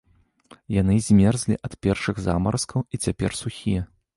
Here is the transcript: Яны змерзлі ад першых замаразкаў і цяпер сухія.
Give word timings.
Яны 0.75 0.95
змерзлі 1.09 1.57
ад 1.69 1.75
першых 1.87 2.15
замаразкаў 2.29 2.81
і 2.97 3.05
цяпер 3.05 3.37
сухія. 3.43 3.81